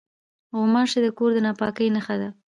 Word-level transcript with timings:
غوماشې 0.57 0.99
د 1.03 1.07
کور 1.17 1.29
د 1.33 1.37
ناپاکۍ 1.45 1.87
نښه 1.95 2.15
دي. 2.21 2.29